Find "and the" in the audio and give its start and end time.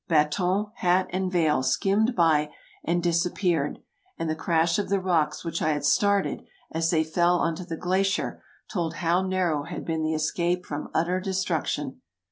4.17-4.35